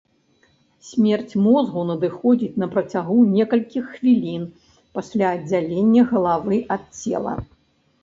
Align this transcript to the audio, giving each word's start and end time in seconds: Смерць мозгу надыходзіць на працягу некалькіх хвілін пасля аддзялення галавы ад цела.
Смерць 0.87 1.33
мозгу 1.47 1.83
надыходзіць 1.89 2.59
на 2.63 2.69
працягу 2.73 3.19
некалькіх 3.37 3.83
хвілін 3.93 4.51
пасля 4.99 5.25
аддзялення 5.37 6.03
галавы 6.17 6.65
ад 6.81 6.93
цела. 7.01 7.33